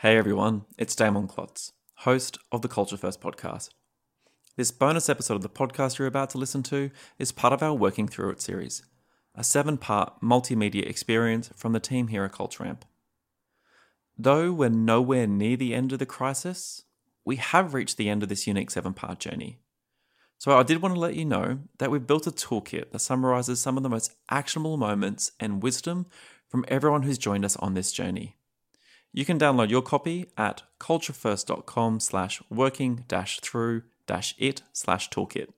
[0.00, 3.70] Hey everyone, it's Damon Klotz, host of the Culture First podcast.
[4.54, 7.72] This bonus episode of the podcast you're about to listen to is part of our
[7.72, 8.82] Working Through It series,
[9.34, 12.84] a seven part multimedia experience from the team here at Culture Amp.
[14.18, 16.84] Though we're nowhere near the end of the crisis,
[17.24, 19.60] we have reached the end of this unique seven part journey.
[20.36, 23.60] So I did want to let you know that we've built a toolkit that summarizes
[23.60, 26.04] some of the most actionable moments and wisdom
[26.50, 28.35] from everyone who's joined us on this journey.
[29.12, 35.48] You can download your copy at culturefirst.com slash working dash through dash it slash toolkit.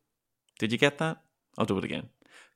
[0.59, 1.19] Did you get that?
[1.57, 2.09] I'll do it again.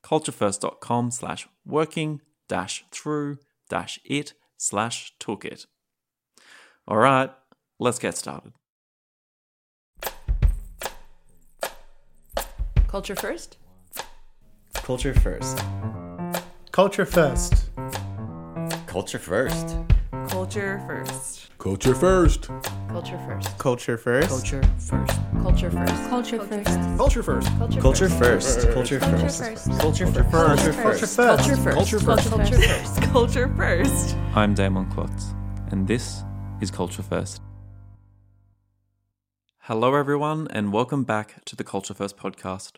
[0.05, 5.67] culturefirst.com slash working dash through dash it slash toolkit.
[6.87, 7.31] All right,
[7.79, 8.53] let's get started.
[12.89, 13.57] Culture first?
[14.75, 15.65] Culture first.
[16.73, 17.71] Culture first.
[18.87, 19.77] Culture first.
[20.33, 21.51] Culture first.
[21.59, 22.49] Culture first.
[22.89, 23.59] Culture first.
[23.59, 24.31] Culture first.
[24.31, 25.21] Culture first.
[25.43, 26.11] Culture first.
[26.11, 26.97] Culture first.
[26.97, 27.59] Culture first.
[27.61, 28.69] Culture first.
[28.73, 29.79] Culture first.
[29.79, 30.17] Culture first.
[30.17, 31.17] Culture Culture first.
[31.17, 31.17] first.
[31.17, 32.31] Culture first.
[32.31, 33.03] Culture first.
[33.13, 34.17] Culture first.
[34.35, 35.35] I'm Damon Klotz,
[35.71, 36.25] and this
[36.63, 37.43] is Culture First.
[39.65, 42.77] Hello, everyone, and welcome back to the Culture First podcast.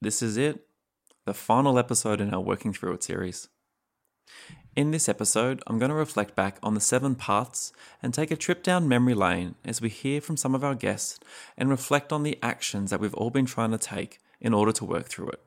[0.00, 0.68] This is it,
[1.26, 3.48] the final episode in our Working Through It series.
[4.76, 8.36] In this episode, I'm going to reflect back on the seven parts and take a
[8.36, 11.18] trip down memory lane as we hear from some of our guests
[11.58, 14.84] and reflect on the actions that we've all been trying to take in order to
[14.84, 15.42] work through it.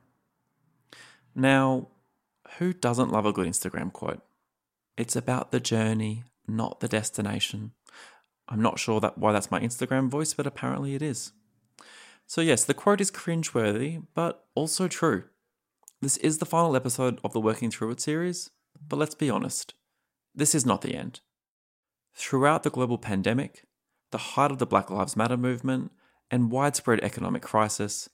[1.34, 1.88] Now,
[2.58, 4.22] who doesn't love a good Instagram quote?
[4.98, 7.72] It's about the journey, not the destination.
[8.50, 11.32] I'm not sure that why that's my Instagram voice, but apparently it is.
[12.28, 15.24] So yes, the quote is cringeworthy, but also true.
[16.02, 18.50] This is the final episode of the Working Through It series,
[18.88, 19.74] but let's be honest,
[20.36, 21.22] this is not the end.
[22.16, 23.66] Throughout the global pandemic,
[24.12, 25.92] the height of the Black Lives Matter movement,
[26.30, 28.10] and widespread economic crisis,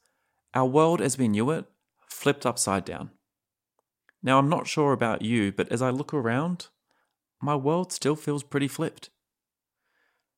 [0.54, 1.66] our world as we knew it
[2.08, 3.12] flipped upside down.
[4.22, 6.68] Now, I'm not sure about you, but as I look around,
[7.42, 9.10] my world still feels pretty flipped.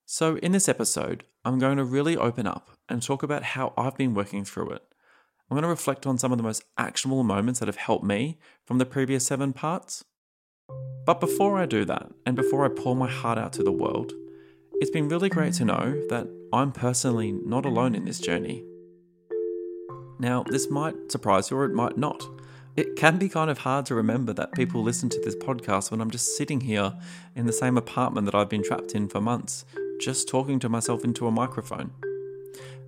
[0.05, 3.97] So, in this episode, I'm going to really open up and talk about how I've
[3.97, 4.83] been working through it.
[5.49, 8.37] I'm going to reflect on some of the most actionable moments that have helped me
[8.65, 10.05] from the previous seven parts.
[11.05, 14.13] But before I do that, and before I pour my heart out to the world,
[14.75, 18.63] it's been really great to know that I'm personally not alone in this journey.
[20.19, 22.23] Now, this might surprise you or it might not.
[22.77, 25.99] It can be kind of hard to remember that people listen to this podcast when
[25.99, 26.93] I'm just sitting here
[27.35, 29.65] in the same apartment that I've been trapped in for months,
[29.99, 31.91] just talking to myself into a microphone.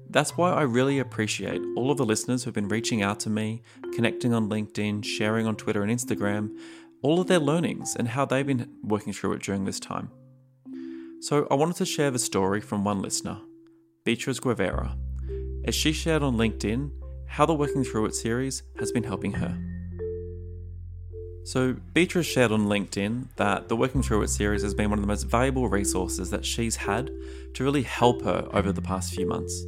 [0.09, 3.63] That's why I really appreciate all of the listeners who've been reaching out to me,
[3.93, 6.55] connecting on LinkedIn, sharing on Twitter and Instagram,
[7.03, 10.09] all of their learnings and how they've been working through it during this time.
[11.21, 13.39] So I wanted to share the story from one listener,
[14.03, 14.97] Beatriz Guevara,
[15.65, 16.91] as she shared on LinkedIn
[17.27, 19.57] how the Working Through It series has been helping her.
[21.45, 25.03] So, Beatriz shared on LinkedIn that the Working Through It series has been one of
[25.03, 27.11] the most valuable resources that she's had
[27.55, 29.65] to really help her over the past few months.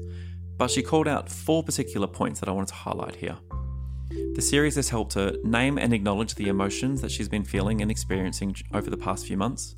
[0.58, 3.38] But she called out four particular points that I wanted to highlight here.
[4.10, 7.90] The series has helped her name and acknowledge the emotions that she's been feeling and
[7.90, 9.76] experiencing over the past few months.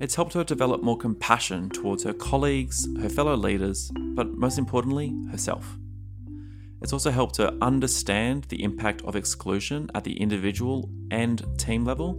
[0.00, 5.14] It's helped her develop more compassion towards her colleagues, her fellow leaders, but most importantly,
[5.30, 5.76] herself.
[6.80, 12.18] It's also helped her understand the impact of exclusion at the individual and team level.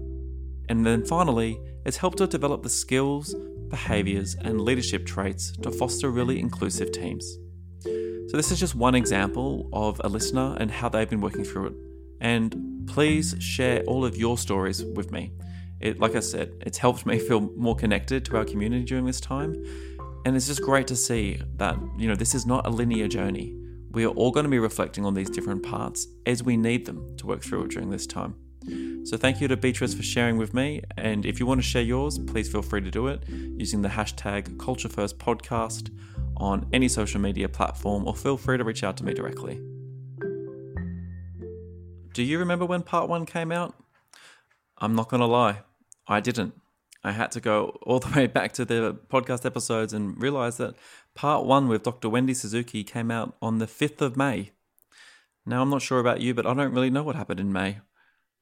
[0.70, 3.34] And then finally, it's helped her develop the skills,
[3.70, 7.38] behaviours, and leadership traits to foster really inclusive teams.
[8.32, 11.68] So, this is just one example of a listener and how they've been working through
[11.68, 11.74] it.
[12.22, 15.34] And please share all of your stories with me.
[15.82, 19.20] It, like I said, it's helped me feel more connected to our community during this
[19.20, 19.62] time.
[20.26, 23.54] And it's just great to see that, you know, this is not a linear journey.
[23.92, 27.18] We are all going to be reflecting on these different parts as we need them
[27.18, 28.36] to work through it during this time.
[29.04, 30.84] So, thank you to Beatrice for sharing with me.
[30.96, 33.90] And if you want to share yours, please feel free to do it using the
[33.90, 35.90] hashtag CultureFirstPodcast
[36.42, 39.62] on any social media platform, or feel free to reach out to me directly.
[42.14, 43.76] Do you remember when part one came out?
[44.80, 45.60] I'm not going to lie,
[46.08, 46.56] I didn't.
[47.04, 50.76] I had to go all the way back to the podcast episodes and realize that
[51.14, 52.10] part one with Dr.
[52.10, 54.52] Wendy Suzuki came out on the 5th of May.
[55.46, 57.80] Now, I'm not sure about you, but I don't really know what happened in May.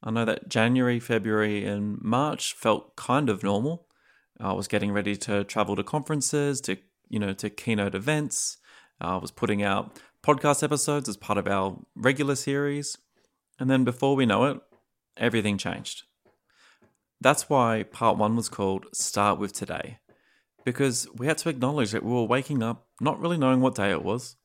[0.02, 3.88] I know that January, February, and March felt kind of normal.
[4.40, 6.78] I was getting ready to travel to conferences, to
[7.10, 8.58] you know, to keynote events.
[9.02, 12.98] Uh, I was putting out podcast episodes as part of our regular series.
[13.60, 14.62] And then before we know it,
[15.18, 16.04] everything changed.
[17.22, 20.00] That's why part one was called Start with Today.
[20.66, 23.92] because we had to acknowledge that we were waking up not really knowing what day
[23.92, 24.36] it was.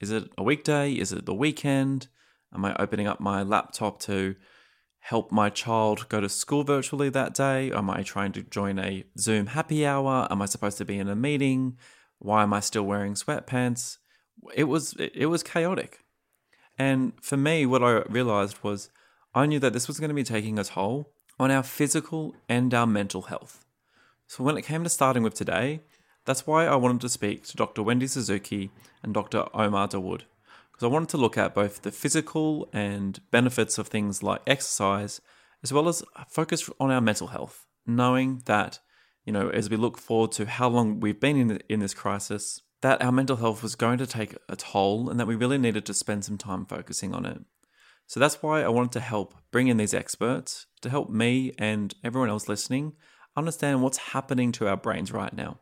[0.00, 0.92] Is it a weekday?
[0.92, 2.08] Is it the weekend?
[2.54, 4.34] Am I opening up my laptop to
[4.98, 7.70] help my child go to school virtually that day?
[7.70, 10.26] Am I trying to join a Zoom happy hour?
[10.30, 11.78] Am I supposed to be in a meeting?
[12.20, 13.98] Why am I still wearing sweatpants?
[14.54, 15.98] It was it was chaotic.
[16.78, 18.90] And for me what I realized was
[19.34, 22.72] I knew that this was going to be taking a toll on our physical and
[22.72, 23.64] our mental health.
[24.26, 25.80] So when it came to starting with today,
[26.24, 27.82] that's why I wanted to speak to Dr.
[27.82, 28.70] Wendy Suzuki
[29.02, 29.46] and Dr.
[29.52, 30.22] Omar Dawood
[30.80, 35.20] because I wanted to look at both the physical and benefits of things like exercise,
[35.62, 38.78] as well as focus on our mental health, knowing that,
[39.24, 42.60] you know, as we look forward to how long we've been in, in this crisis,
[42.82, 45.84] that our mental health was going to take a toll and that we really needed
[45.86, 47.42] to spend some time focusing on it.
[48.06, 51.94] So that's why I wanted to help bring in these experts to help me and
[52.02, 52.94] everyone else listening
[53.36, 55.58] understand what's happening to our brains right now.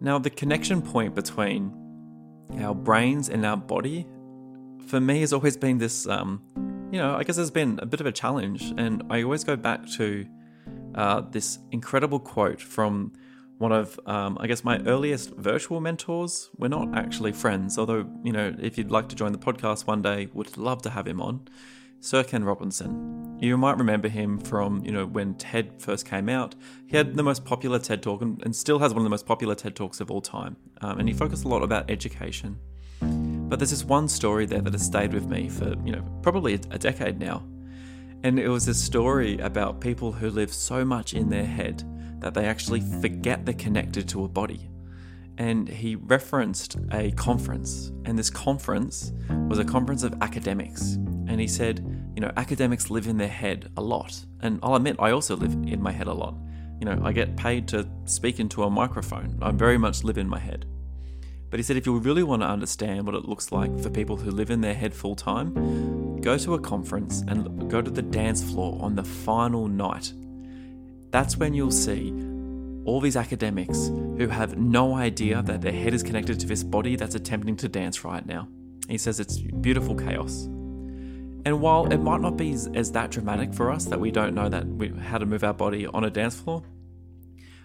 [0.00, 1.74] Now, the connection point between
[2.60, 4.06] our brains and our body,
[4.86, 6.42] for me, has always been this, um,
[6.92, 8.72] you know, I guess has been a bit of a challenge.
[8.78, 10.24] And I always go back to
[10.94, 13.12] uh, this incredible quote from
[13.58, 16.48] one of, um, I guess, my earliest virtual mentors.
[16.56, 20.00] We're not actually friends, although, you know, if you'd like to join the podcast one
[20.00, 21.48] day, would love to have him on.
[22.00, 23.36] Sir Ken Robinson.
[23.40, 26.54] You might remember him from, you know, when TED first came out.
[26.86, 29.26] He had the most popular TED talk and, and still has one of the most
[29.26, 30.56] popular TED talks of all time.
[30.80, 32.58] Um, and he focused a lot about education.
[33.00, 36.54] But there's this one story there that has stayed with me for, you know, probably
[36.54, 37.42] a, a decade now.
[38.24, 41.84] And it was a story about people who live so much in their head
[42.20, 44.68] that they actually forget they're connected to a body.
[45.38, 49.12] And he referenced a conference, and this conference
[49.48, 50.94] was a conference of academics.
[51.28, 51.78] And he said,
[52.16, 54.24] you know, academics live in their head a lot.
[54.40, 56.34] And I'll admit, I also live in my head a lot.
[56.80, 59.38] You know, I get paid to speak into a microphone.
[59.40, 60.66] I very much live in my head.
[61.50, 64.16] But he said if you really want to understand what it looks like for people
[64.16, 68.02] who live in their head full time, go to a conference and go to the
[68.02, 70.12] dance floor on the final night
[71.10, 72.10] that's when you'll see
[72.84, 76.96] all these academics who have no idea that their head is connected to this body
[76.96, 78.48] that's attempting to dance right now.
[78.88, 80.44] He says it's beautiful chaos.
[81.44, 84.48] And while it might not be as, that dramatic for us that we don't know
[84.48, 86.62] that we, how to move our body on a dance floor,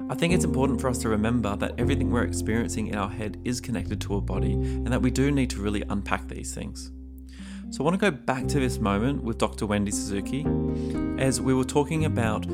[0.10, 3.38] I think it's important for us to remember that everything we're experiencing in our head
[3.44, 6.92] is connected to a body and that we do need to really unpack these things.
[7.69, 9.66] So I want to go back to this moment with Dr.
[9.66, 10.45] Wendy Suzuki
[11.18, 12.45] as we were talking about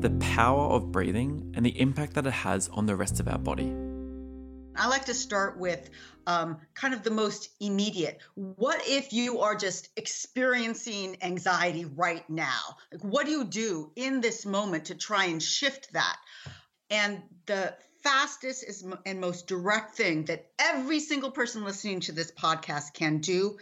[0.00, 3.38] the power of breathing and the impact that it has on the rest of our
[3.38, 3.74] body.
[4.76, 5.90] I like to start with
[6.28, 8.20] um, kind of the most immediate.
[8.34, 12.76] What if you are just experiencing anxiety right now?
[12.92, 16.16] Like, what do you do in this moment to try and shift that?
[16.90, 22.30] And the fastest is, and most direct thing that every single person listening to this
[22.30, 23.58] podcast can do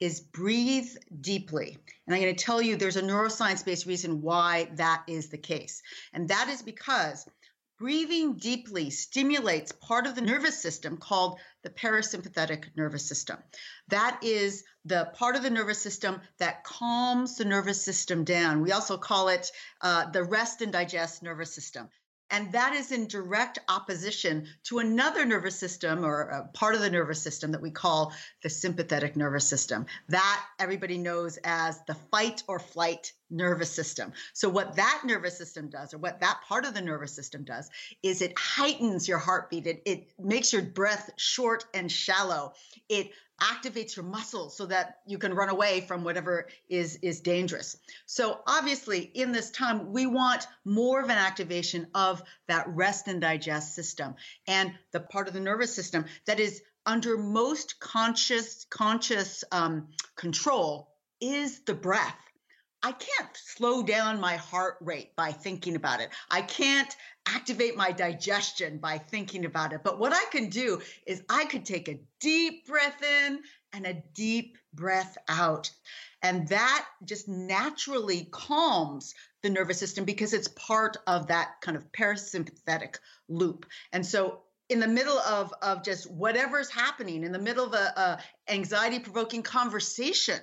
[0.00, 0.88] is breathe
[1.20, 1.78] deeply.
[2.06, 5.38] And I'm going to tell you there's a neuroscience based reason why that is the
[5.38, 5.82] case.
[6.12, 7.26] And that is because
[7.78, 13.38] breathing deeply stimulates part of the nervous system called the parasympathetic nervous system.
[13.88, 18.62] That is the part of the nervous system that calms the nervous system down.
[18.62, 19.50] We also call it
[19.80, 21.88] uh, the rest and digest nervous system.
[22.30, 27.22] And that is in direct opposition to another nervous system or part of the nervous
[27.22, 29.86] system that we call the sympathetic nervous system.
[30.08, 34.12] That everybody knows as the fight or flight nervous system.
[34.32, 37.70] So, what that nervous system does, or what that part of the nervous system does,
[38.02, 39.66] is it heightens your heartbeat.
[39.66, 42.54] It, it makes your breath short and shallow.
[42.88, 47.76] It activates your muscles so that you can run away from whatever is is dangerous.
[48.06, 53.20] So obviously in this time we want more of an activation of that rest and
[53.20, 54.14] digest system
[54.46, 60.88] and the part of the nervous system that is under most conscious conscious um, control
[61.20, 62.25] is the breath
[62.82, 66.10] I can't slow down my heart rate by thinking about it.
[66.30, 66.94] I can't
[67.26, 69.80] activate my digestion by thinking about it.
[69.82, 73.40] But what I can do is I could take a deep breath in
[73.72, 75.70] and a deep breath out.
[76.22, 81.90] And that just naturally calms the nervous system because it's part of that kind of
[81.92, 82.96] parasympathetic
[83.28, 83.66] loop.
[83.92, 87.76] And so in the middle of of just whatever's happening in the middle of a,
[87.76, 90.40] a anxiety provoking conversation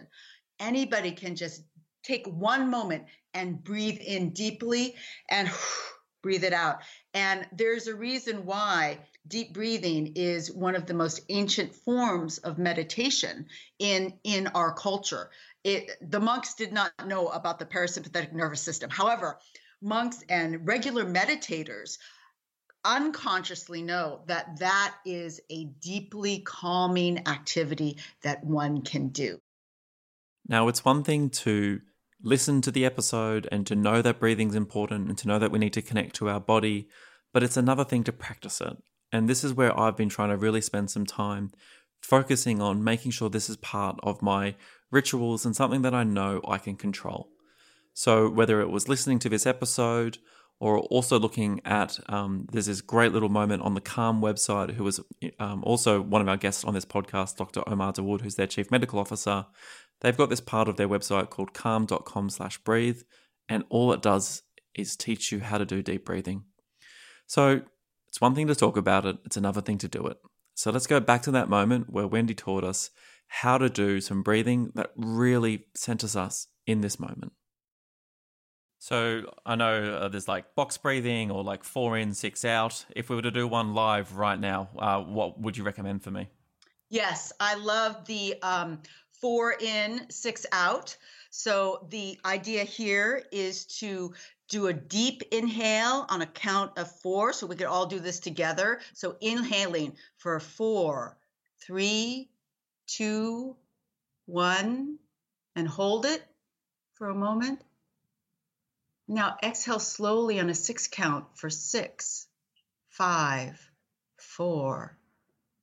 [0.59, 1.63] anybody can just
[2.03, 4.95] take one moment and breathe in deeply
[5.29, 5.49] and
[6.21, 6.79] breathe it out.
[7.13, 12.57] And there's a reason why deep breathing is one of the most ancient forms of
[12.57, 13.47] meditation
[13.79, 15.29] in in our culture.
[15.63, 18.89] It the monks did not know about the parasympathetic nervous system.
[18.89, 19.37] However,
[19.81, 21.97] monks and regular meditators
[22.85, 29.39] unconsciously know that that is a deeply calming activity that one can do.
[30.47, 31.79] Now, it's one thing to
[32.23, 35.59] listen to the episode and to know that breathing's important and to know that we
[35.59, 36.87] need to connect to our body,
[37.33, 38.77] but it's another thing to practice it.
[39.11, 41.51] And this is where I've been trying to really spend some time
[42.01, 44.55] focusing on making sure this is part of my
[44.89, 47.29] rituals and something that I know I can control.
[47.93, 50.17] So, whether it was listening to this episode
[50.59, 54.83] or also looking at, um, there's this great little moment on the Calm website, who
[54.83, 54.99] was
[55.39, 57.61] um, also one of our guests on this podcast, Dr.
[57.67, 59.45] Omar Dawood, who's their chief medical officer.
[60.03, 63.01] They've got this part of their website called calm.com slash breathe,
[63.49, 64.43] and all it does
[64.75, 66.43] is teach you how to do deep breathing.
[67.25, 67.61] So,
[68.07, 70.17] it's one thing to talk about it, it's another thing to do it.
[70.55, 72.91] So let's go back to that moment where Wendy taught us
[73.27, 77.33] how to do some breathing that really centers us in this moment.
[78.79, 82.85] So I know uh, there's like box breathing or like four in, six out.
[82.95, 86.11] If we were to do one live right now, uh, what would you recommend for
[86.11, 86.27] me?
[86.89, 88.81] Yes, I love the um,
[89.23, 90.97] four in, six out.
[91.29, 94.13] So the idea here is to
[94.49, 97.31] do a deep inhale on a count of four.
[97.31, 98.81] So we could all do this together.
[98.93, 101.17] So inhaling for four,
[101.65, 102.31] three,
[102.85, 103.55] two,
[104.25, 104.99] one,
[105.55, 106.21] and hold it
[106.95, 107.61] for a moment.
[109.07, 112.27] Now exhale slowly on a six count for six,
[112.89, 113.57] five,
[114.17, 114.97] four,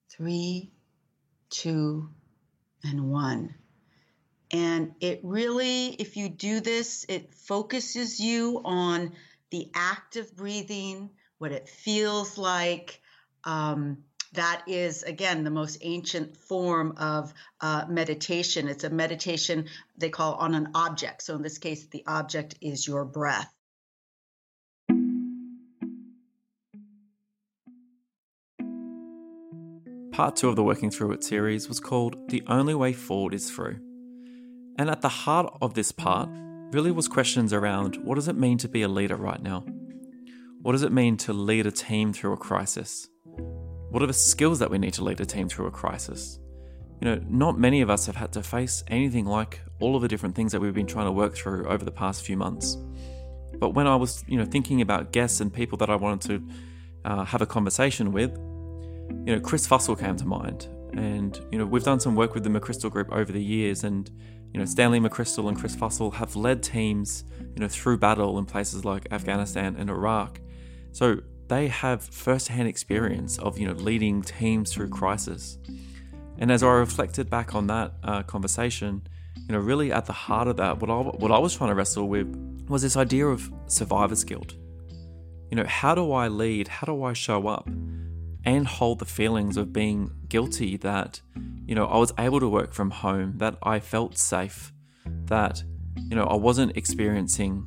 [0.08, 0.72] three,
[1.50, 2.08] two,
[2.84, 3.54] and one.
[4.52, 9.12] And it really, if you do this, it focuses you on
[9.50, 13.00] the act of breathing, what it feels like.
[13.44, 13.98] Um,
[14.32, 18.68] that is, again, the most ancient form of uh, meditation.
[18.68, 21.22] It's a meditation they call on an object.
[21.22, 23.52] So in this case, the object is your breath.
[30.20, 33.50] Part two of the Working Through It series was called The Only Way Forward is
[33.50, 33.78] Through.
[34.78, 36.28] And at the heart of this part
[36.74, 39.64] really was questions around what does it mean to be a leader right now?
[40.60, 43.08] What does it mean to lead a team through a crisis?
[43.24, 46.38] What are the skills that we need to lead a team through a crisis?
[47.00, 50.08] You know, not many of us have had to face anything like all of the
[50.08, 52.76] different things that we've been trying to work through over the past few months.
[53.58, 57.10] But when I was, you know, thinking about guests and people that I wanted to
[57.10, 58.38] uh, have a conversation with,
[59.26, 60.68] you know, Chris Fussell came to mind.
[60.94, 64.10] And, you know, we've done some work with the McChrystal Group over the years, and
[64.52, 68.44] you know, Stanley McChrystal and Chris Fussell have led teams, you know, through battle in
[68.44, 70.40] places like Afghanistan and Iraq.
[70.90, 75.58] So they have first-hand experience of, you know, leading teams through crisis.
[76.38, 79.02] And as I reflected back on that uh, conversation,
[79.46, 81.76] you know, really at the heart of that, what I, what I was trying to
[81.76, 82.26] wrestle with
[82.68, 84.54] was this idea of survivor's guilt.
[85.50, 86.66] You know, how do I lead?
[86.66, 87.68] How do I show up
[88.44, 91.20] and hold the feelings of being guilty that
[91.70, 94.72] you know, I was able to work from home, that I felt safe,
[95.26, 95.62] that,
[96.08, 97.64] you know, I wasn't experiencing,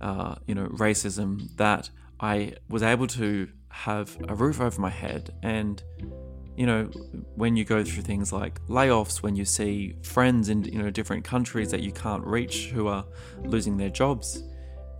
[0.00, 5.34] uh, you know, racism, that I was able to have a roof over my head.
[5.42, 5.82] And,
[6.56, 6.84] you know,
[7.34, 11.22] when you go through things like layoffs, when you see friends in, you know, different
[11.22, 13.04] countries that you can't reach who are
[13.42, 14.42] losing their jobs,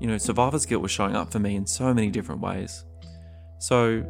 [0.00, 2.85] you know, survivor's guilt was showing up for me in so many different ways.
[3.59, 4.04] So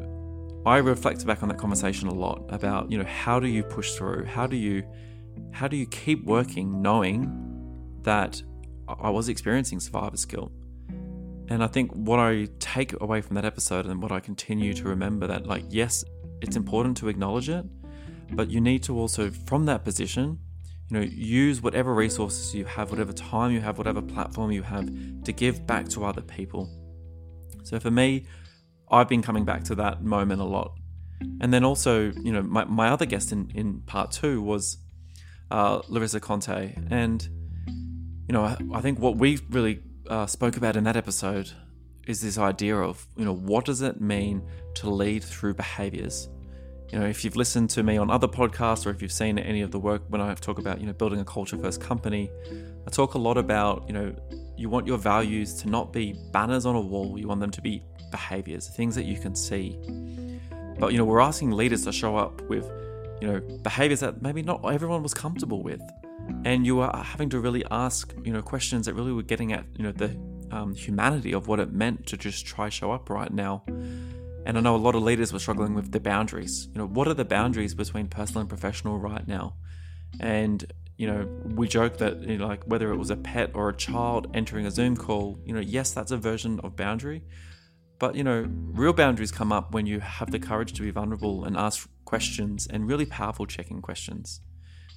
[0.66, 3.92] I reflect back on that conversation a lot about, you know, how do you push
[3.92, 4.24] through?
[4.24, 4.82] How do you
[5.52, 8.42] how do you keep working knowing that
[8.88, 10.52] I was experiencing survivor's guilt?
[11.48, 14.84] And I think what I take away from that episode and what I continue to
[14.84, 16.02] remember that like yes,
[16.40, 17.66] it's important to acknowledge it,
[18.30, 20.38] but you need to also from that position,
[20.88, 24.88] you know, use whatever resources you have, whatever time you have, whatever platform you have
[25.24, 26.70] to give back to other people.
[27.64, 28.24] So for me,
[28.94, 30.78] I've been coming back to that moment a lot.
[31.40, 34.78] And then also, you know, my, my other guest in, in part two was
[35.50, 36.74] uh, Larissa Conte.
[36.90, 37.28] And,
[38.28, 41.50] you know, I, I think what we really uh, spoke about in that episode
[42.06, 46.28] is this idea of, you know, what does it mean to lead through behaviors?
[46.92, 49.62] You know, if you've listened to me on other podcasts or if you've seen any
[49.62, 52.30] of the work when I talk about, you know, building a culture first company,
[52.86, 54.14] I talk a lot about, you know,
[54.56, 57.62] you want your values to not be banners on a wall, you want them to
[57.62, 57.82] be
[58.18, 59.66] behaviors, things that you can see.
[60.78, 62.64] But you know, we're asking leaders to show up with,
[63.20, 65.82] you know, behaviors that maybe not everyone was comfortable with,
[66.44, 69.64] and you are having to really ask, you know, questions that really were getting at,
[69.76, 70.10] you know, the
[70.52, 73.64] um, humanity of what it meant to just try show up right now.
[74.46, 76.68] And I know a lot of leaders were struggling with the boundaries.
[76.72, 79.54] You know, what are the boundaries between personal and professional right now?
[80.20, 80.64] And
[80.96, 81.26] you know,
[81.60, 84.66] we joke that you know, like whether it was a pet or a child entering
[84.66, 87.22] a Zoom call, you know, yes, that's a version of boundary,
[88.04, 91.46] But, you know, real boundaries come up when you have the courage to be vulnerable
[91.46, 94.42] and ask questions and really powerful checking questions.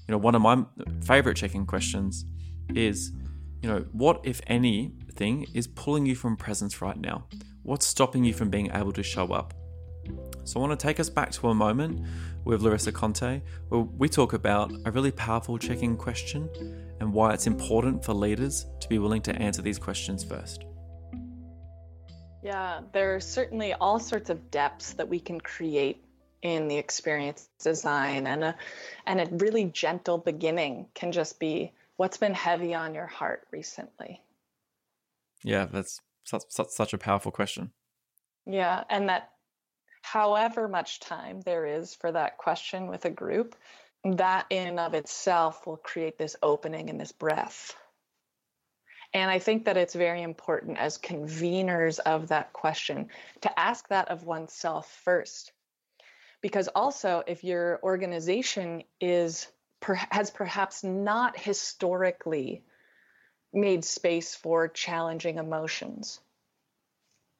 [0.09, 0.65] You know, one of my
[1.05, 2.25] favorite checking questions
[2.75, 3.13] is,
[3.61, 7.23] you know, what, if anything, is pulling you from presence right now?
[7.63, 9.53] What's stopping you from being able to show up?
[10.43, 12.05] So I want to take us back to a moment
[12.43, 16.49] with Larissa Conte where we talk about a really powerful checking question
[16.99, 20.66] and why it's important for leaders to be willing to answer these questions first.
[22.47, 26.01] Yeah, there are certainly all sorts of depths that we can create
[26.41, 28.55] in the experience design and a
[29.05, 34.21] and a really gentle beginning can just be what's been heavy on your heart recently.
[35.43, 37.71] Yeah, that's such, such, such a powerful question.
[38.45, 39.29] Yeah, and that
[40.01, 43.55] however much time there is for that question with a group,
[44.05, 47.75] that in and of itself will create this opening and this breath.
[49.17, 53.09] And I think that it's very important as conveners of that question
[53.41, 55.51] to ask that of oneself first.
[56.41, 59.47] Because also, if your organization is
[59.81, 62.63] has perhaps not historically
[63.51, 66.19] made space for challenging emotions,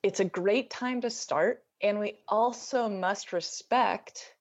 [0.01, 4.33] it's a great time to start and we also must respect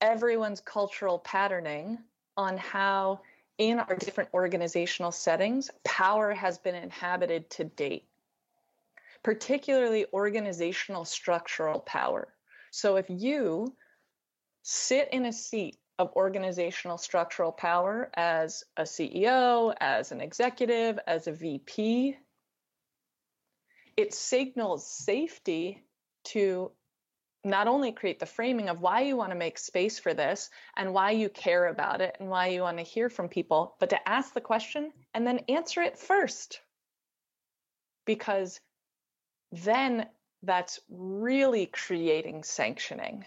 [0.00, 1.98] everyone's cultural patterning
[2.36, 3.20] on how,
[3.58, 8.04] in our different organizational settings, power has been inhabited to date,
[9.22, 12.34] particularly organizational structural power.
[12.70, 13.74] So if you
[14.62, 21.28] sit in a seat of organizational structural power as a CEO, as an executive, as
[21.28, 22.16] a VP,
[23.96, 25.84] it signals safety
[26.24, 26.72] to
[27.44, 30.94] not only create the framing of why you want to make space for this and
[30.94, 34.08] why you care about it and why you want to hear from people, but to
[34.08, 36.60] ask the question and then answer it first.
[38.06, 38.60] Because
[39.52, 40.06] then
[40.42, 43.24] that's really creating sanctioning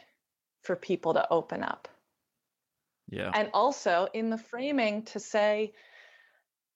[0.63, 1.87] for people to open up.
[3.09, 3.31] Yeah.
[3.33, 5.73] And also in the framing to say,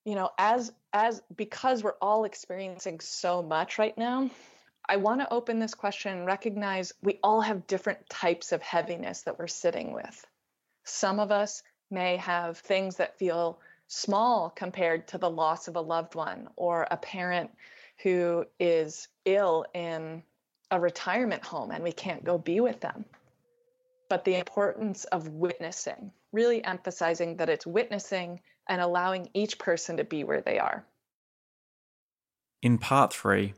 [0.05, 4.29] you know, as as because we're all experiencing so much right now,
[4.91, 9.21] I want to open this question and recognize we all have different types of heaviness
[9.21, 10.27] that we're sitting with.
[10.83, 15.81] Some of us may have things that feel small compared to the loss of a
[15.81, 17.51] loved one or a parent
[18.03, 20.23] who is ill in
[20.71, 23.05] a retirement home and we can't go be with them.
[24.09, 30.03] But the importance of witnessing, really emphasizing that it's witnessing and allowing each person to
[30.03, 30.83] be where they are.
[32.61, 33.53] In part three,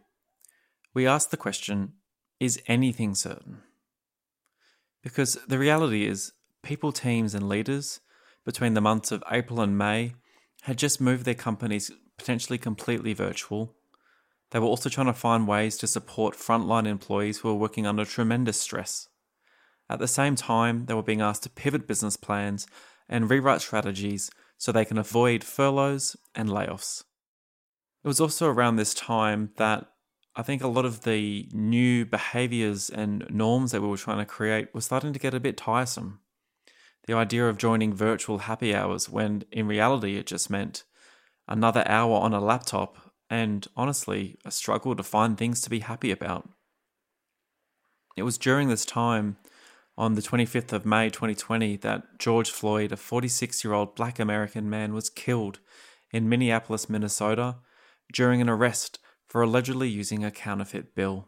[0.93, 1.93] we ask the question
[2.39, 3.61] is anything certain?
[5.01, 7.99] Because the reality is, people, teams, and leaders
[8.45, 10.15] between the months of April and May
[10.63, 13.75] had just moved their companies potentially completely virtual.
[14.51, 18.05] They were also trying to find ways to support frontline employees who were working under
[18.05, 19.07] tremendous stress.
[19.89, 22.67] At the same time, they were being asked to pivot business plans
[23.09, 27.03] and rewrite strategies so they can avoid furloughs and layoffs.
[28.03, 29.87] It was also around this time that
[30.35, 34.25] I think a lot of the new behaviors and norms that we were trying to
[34.25, 36.19] create were starting to get a bit tiresome.
[37.05, 40.83] The idea of joining virtual happy hours when in reality it just meant
[41.47, 46.11] another hour on a laptop and honestly a struggle to find things to be happy
[46.11, 46.49] about.
[48.15, 49.37] It was during this time,
[49.95, 54.69] on the 25th of May 2020, that George Floyd, a 46 year old black American
[54.69, 55.59] man, was killed
[56.11, 57.57] in Minneapolis, Minnesota
[58.11, 58.99] during an arrest
[59.33, 61.27] for allegedly using a counterfeit bill.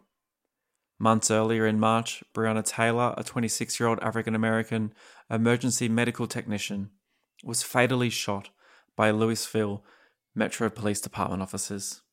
[1.00, 4.94] Months earlier in March, Breonna Taylor, a 26 year old African American
[5.28, 6.92] emergency medical technician,
[7.44, 8.52] was fatally shot
[8.96, 9.84] by Louisville
[10.36, 12.04] Metro Police Department officers.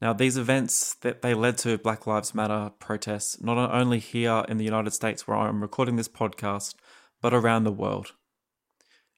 [0.00, 4.56] Now, these events that they led to Black Lives Matter protests, not only here in
[4.56, 6.76] the United States where I'm recording this podcast,
[7.20, 8.12] but around the world.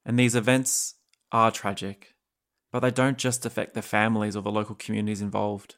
[0.04, 0.96] And these events
[1.30, 2.16] are tragic.
[2.70, 5.76] But they don't just affect the families or the local communities involved,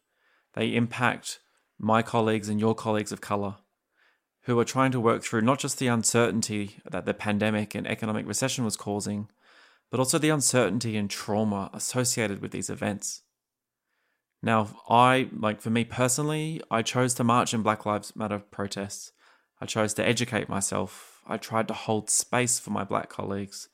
[0.55, 1.39] they impact
[1.79, 3.57] my colleagues and your colleagues of colour
[4.45, 8.27] who are trying to work through not just the uncertainty that the pandemic and economic
[8.27, 9.29] recession was causing,
[9.91, 13.23] but also the uncertainty and trauma associated with these events.
[14.43, 19.13] Now, I, like for me personally, I chose to march in Black Lives Matter protests.
[19.61, 21.21] I chose to educate myself.
[21.27, 23.69] I tried to hold space for my black colleagues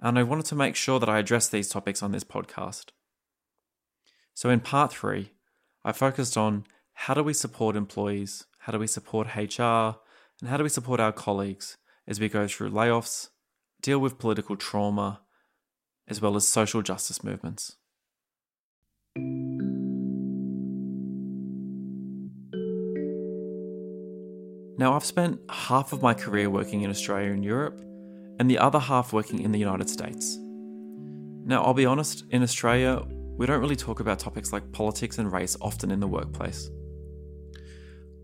[0.00, 2.90] and I wanted to make sure that I address these topics on this podcast.
[4.34, 5.32] So, in part three,
[5.84, 9.96] I focused on how do we support employees, how do we support HR,
[10.40, 13.28] and how do we support our colleagues as we go through layoffs,
[13.82, 15.22] deal with political trauma,
[16.06, 17.76] as well as social justice movements.
[24.78, 27.80] Now, I've spent half of my career working in Australia and Europe,
[28.38, 30.38] and the other half working in the United States.
[31.44, 33.02] Now, I'll be honest, in Australia,
[33.36, 36.70] we don't really talk about topics like politics and race often in the workplace.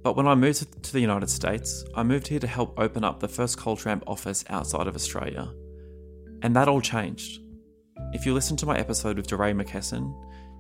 [0.02, 3.20] But when I moved to the United States, I moved here to help open up
[3.20, 5.50] the first Culture Amp office outside of Australia.
[6.42, 7.40] And that all changed.
[8.12, 10.14] If you listen to my episode with DeRay McKesson,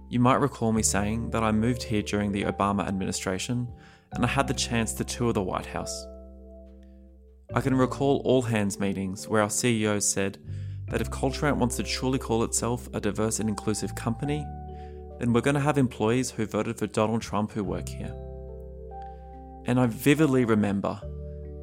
[0.08, 3.68] you might recall me saying that I moved here during the Obama administration
[4.12, 6.06] and I had the chance to tour the White House.
[7.54, 10.38] I can recall all hands meetings where our CEO said
[10.88, 14.44] that if Culture Amp wants to truly call itself a diverse and inclusive company,
[15.20, 18.12] then we're going to have employees who voted for Donald Trump who work here.
[19.66, 21.00] And I vividly remember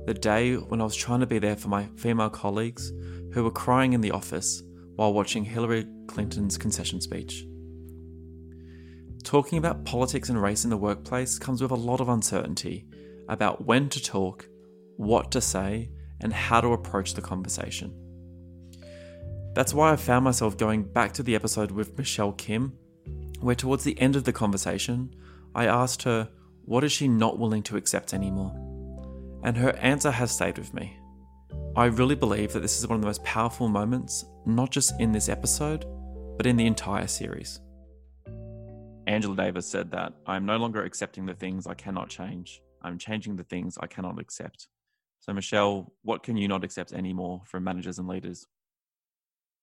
[0.06, 2.94] the day when I was trying to be there for my female colleagues
[3.34, 4.64] who were crying in the office
[4.96, 7.46] while watching Hillary Clinton's concession speech.
[9.24, 12.86] Talking about politics and race in the workplace comes with a lot of uncertainty
[13.28, 14.48] about when to talk,
[14.98, 17.94] what to say, and how to approach the conversation.
[19.54, 22.74] That's why I found myself going back to the episode with Michelle Kim,
[23.42, 25.14] where towards the end of the conversation,
[25.54, 26.30] I asked her,
[26.64, 28.54] what is she not willing to accept anymore?
[29.44, 30.96] And her answer has stayed with me.
[31.76, 35.12] I really believe that this is one of the most powerful moments, not just in
[35.12, 35.86] this episode,
[36.38, 37.60] but in the entire series.
[39.08, 42.62] Angela Davis said that I'm no longer accepting the things I cannot change.
[42.84, 44.68] I'm changing the things I cannot accept.
[45.22, 48.48] So, Michelle, what can you not accept anymore from managers and leaders?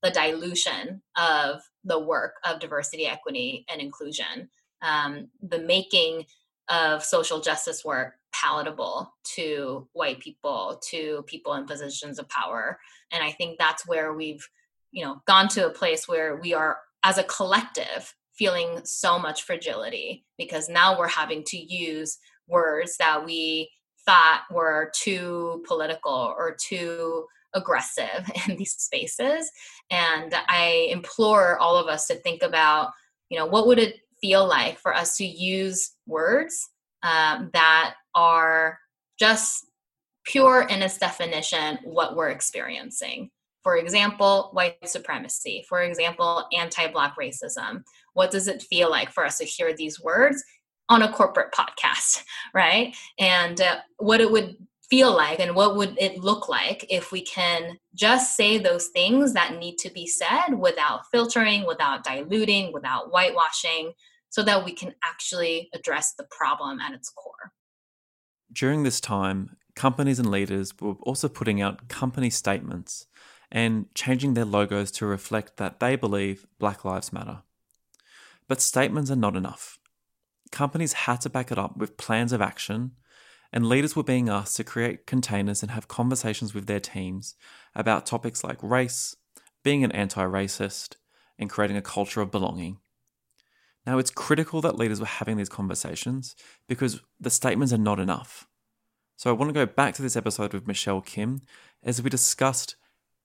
[0.02, 4.50] The dilution of the work of diversity, equity, and inclusion,
[4.82, 6.26] um, the making
[6.68, 12.78] of social justice work palatable to white people, to people in positions of power.
[13.10, 14.46] And I think that's where we've,
[14.92, 19.42] you know, gone to a place where we are, as a collective, feeling so much
[19.42, 23.68] fragility because now we're having to use words that we
[24.08, 29.50] thought were too political or too aggressive in these spaces.
[29.90, 32.90] And i implore all of us to think about
[33.28, 36.70] you know what would it feel like for us to use words
[37.02, 38.78] um, that are
[39.18, 39.66] just
[40.24, 43.30] pure in its definition what we're experiencing.
[43.62, 47.82] For example, white supremacy, for example, anti Black racism.
[48.14, 50.42] What does it feel like for us to hear these words
[50.88, 52.22] on a corporate podcast,
[52.54, 52.96] right?
[53.18, 54.56] And uh, what it would
[54.88, 59.34] feel like and what would it look like if we can just say those things
[59.34, 63.92] that need to be said without filtering, without diluting, without whitewashing,
[64.30, 67.52] so that we can actually address the problem at its core.
[68.50, 73.06] During this time, companies and leaders were also putting out company statements
[73.50, 77.42] and changing their logos to reflect that they believe Black Lives Matter.
[78.46, 79.77] But statements are not enough.
[80.48, 82.92] Companies had to back it up with plans of action,
[83.52, 87.34] and leaders were being asked to create containers and have conversations with their teams
[87.74, 89.16] about topics like race,
[89.62, 90.96] being an anti racist,
[91.38, 92.78] and creating a culture of belonging.
[93.86, 96.36] Now, it's critical that leaders were having these conversations
[96.68, 98.46] because the statements are not enough.
[99.16, 101.42] So, I want to go back to this episode with Michelle Kim
[101.82, 102.76] as we discussed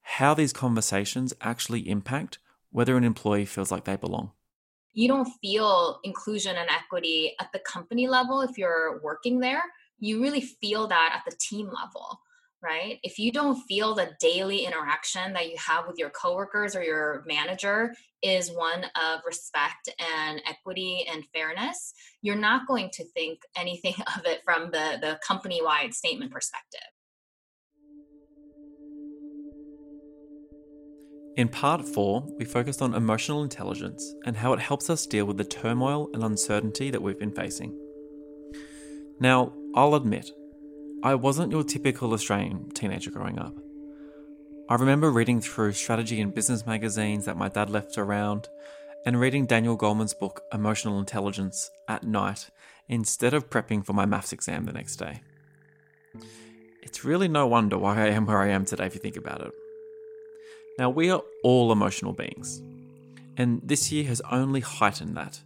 [0.03, 2.39] how these conversations actually impact
[2.71, 4.31] whether an employee feels like they belong.
[4.93, 9.63] You don't feel inclusion and equity at the company level if you're working there.
[9.99, 12.19] You really feel that at the team level,
[12.61, 12.99] right?
[13.03, 17.23] If you don't feel the daily interaction that you have with your coworkers or your
[17.25, 23.95] manager is one of respect and equity and fairness, you're not going to think anything
[24.17, 26.81] of it from the, the company wide statement perspective.
[31.35, 35.37] In part 4, we focused on emotional intelligence and how it helps us deal with
[35.37, 37.75] the turmoil and uncertainty that we've been facing.
[39.19, 40.29] Now, I'll admit,
[41.01, 43.55] I wasn't your typical Australian teenager growing up.
[44.69, 48.47] I remember reading through strategy and business magazines that my dad left around
[49.03, 52.51] and reading Daniel Goleman's book Emotional Intelligence at night
[52.87, 55.21] instead of prepping for my maths exam the next day.
[56.83, 59.41] It's really no wonder why I am where I am today if you think about
[59.41, 59.51] it.
[60.79, 62.63] Now, we are all emotional beings,
[63.37, 65.41] and this year has only heightened that,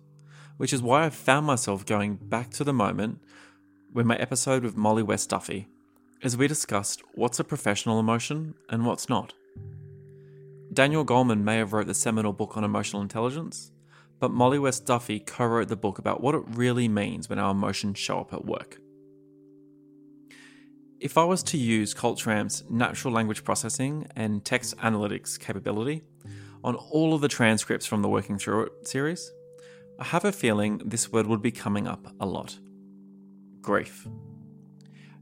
[0.55, 3.19] which is why I found myself going back to the moment
[3.91, 5.67] when my episode with Mollie West Duffy,
[6.23, 9.33] as we discussed what's a professional emotion and what's not.
[10.71, 13.71] Daniel Goleman may have wrote the seminal book on emotional intelligence,
[14.19, 17.51] but Mollie West Duffy co wrote the book about what it really means when our
[17.51, 18.79] emotions show up at work.
[20.99, 26.01] If I was to use Culture Amp's natural language processing and text analytics capability
[26.63, 29.31] on all of the transcripts from the Working Through It series,
[29.99, 32.57] I have a feeling this word would be coming up a lot
[33.61, 34.07] grief.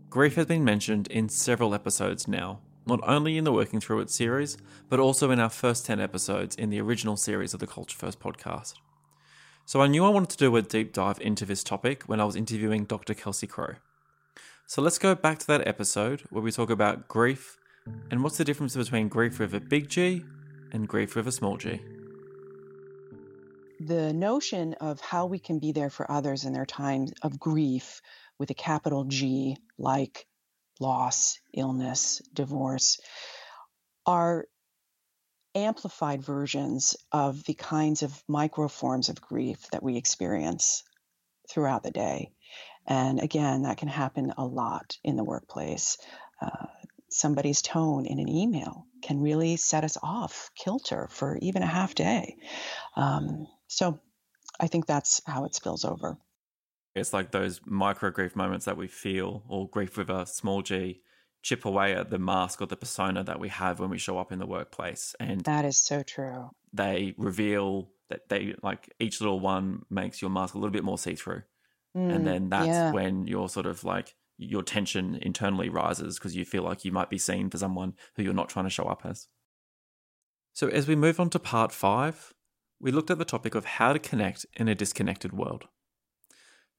[0.09, 4.09] grief has been mentioned in several episodes now, not only in the Working Through It
[4.09, 4.55] series,
[4.87, 8.21] but also in our first 10 episodes in the original series of the Culture First
[8.21, 8.75] podcast.
[9.65, 12.25] So I knew I wanted to do a deep dive into this topic when I
[12.25, 13.13] was interviewing Dr.
[13.13, 13.75] Kelsey Crowe.
[14.67, 17.57] So let's go back to that episode where we talk about grief
[18.09, 20.25] and what's the difference between grief with a big G
[20.71, 21.79] and grief with a small g.
[23.79, 28.01] The notion of how we can be there for others in their times of grief
[28.39, 30.25] with a capital G, like
[30.79, 32.99] loss, illness, divorce,
[34.07, 34.47] are
[35.53, 40.83] amplified versions of the kinds of micro forms of grief that we experience
[41.49, 42.31] throughout the day.
[42.87, 45.97] And again, that can happen a lot in the workplace.
[46.41, 46.67] Uh,
[47.09, 51.95] somebody's tone in an email can really set us off kilter for even a half
[51.95, 52.35] day.
[52.95, 53.99] Um, so
[54.59, 56.17] I think that's how it spills over.
[56.95, 61.01] It's like those micro grief moments that we feel, or grief with a small g,
[61.41, 64.31] chip away at the mask or the persona that we have when we show up
[64.31, 65.13] in the workplace.
[65.19, 66.49] And that is so true.
[66.73, 70.97] They reveal that they like each little one makes your mask a little bit more
[70.97, 71.43] see through.
[71.95, 72.91] Mm, and then that's yeah.
[72.91, 77.09] when you're sort of like your tension internally rises because you feel like you might
[77.09, 79.27] be seen for someone who you're not trying to show up as.
[80.53, 82.33] So, as we move on to part five,
[82.79, 85.67] we looked at the topic of how to connect in a disconnected world.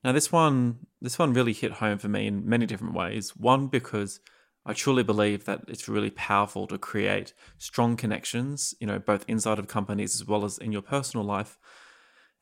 [0.05, 3.37] Now, this one, this one really hit home for me in many different ways.
[3.37, 4.21] One, because
[4.65, 9.59] I truly believe that it's really powerful to create strong connections, you know, both inside
[9.59, 11.59] of companies as well as in your personal life.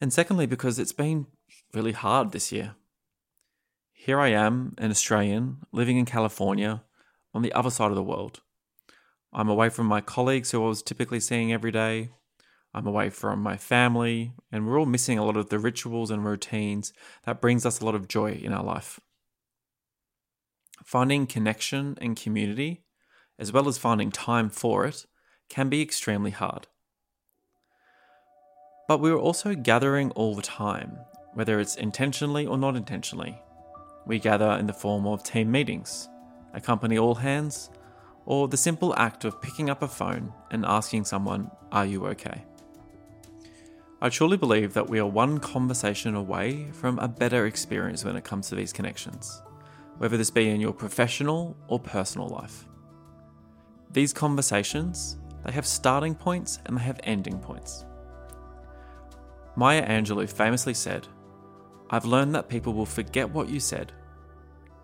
[0.01, 1.27] And secondly, because it's been
[1.73, 2.75] really hard this year.
[3.93, 6.83] Here I am, an Australian, living in California,
[7.33, 8.41] on the other side of the world.
[9.33, 12.11] I'm away from my colleagues who I was typically seeing every day.
[12.73, 16.25] I'm away from my family, and we're all missing a lot of the rituals and
[16.25, 16.93] routines
[17.25, 19.01] that brings us a lot of joy in our life.
[20.85, 22.85] Finding connection and community,
[23.39, 25.07] as well as finding time for it,
[25.49, 26.67] can be extremely hard.
[28.87, 30.99] But we're also gathering all the time,
[31.33, 33.41] whether it's intentionally or not intentionally.
[34.07, 36.09] We gather in the form of team meetings,
[36.53, 37.71] a company all hands,
[38.27, 42.45] or the simple act of picking up a phone and asking someone, Are you okay?
[44.03, 48.25] I truly believe that we are one conversation away from a better experience when it
[48.25, 49.41] comes to these connections,
[49.97, 52.67] whether this be in your professional or personal life.
[53.93, 57.87] These conversations, they have starting points and they have ending points.
[59.57, 61.07] Maya Angelou famously said,
[61.91, 63.93] I've learned that people will forget what you said,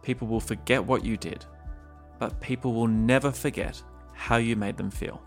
[0.03, 1.45] people will forget what you did,
[2.19, 5.21] but people will never forget how you made them feel.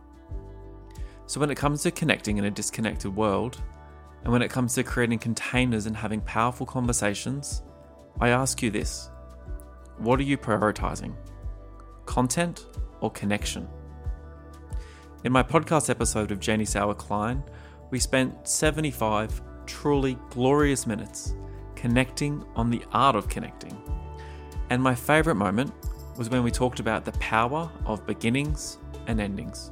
[1.26, 3.62] So, when it comes to connecting in a disconnected world,
[4.24, 7.64] and when it comes to creating containers and having powerful conversations,
[8.22, 9.10] I ask you this
[9.98, 11.16] What are you prioritizing?
[12.06, 12.68] Content
[13.02, 13.68] or connection?
[15.24, 17.44] In my podcast episode of Jenny Sauer Klein,
[17.94, 21.36] we spent 75 truly glorious minutes
[21.76, 23.80] connecting on the art of connecting.
[24.72, 25.72] And my favourite moment
[26.18, 29.70] was when we talked about the power of beginnings and endings.